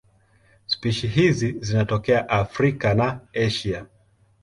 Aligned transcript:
Spishi 0.65 1.07
hizi 1.07 1.51
zinatokea 1.61 2.29
Afrika 2.29 2.93
na 2.93 3.19
Asia. 3.33 3.85